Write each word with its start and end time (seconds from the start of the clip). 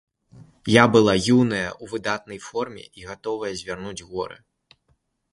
Я 0.75 0.83
была 0.93 1.13
юная, 1.33 1.67
у 1.87 1.89
выдатнай 1.91 2.39
форме 2.45 2.85
і 3.01 3.05
гатовая 3.09 3.53
звярнуць 3.59 4.05
горы! 4.15 4.37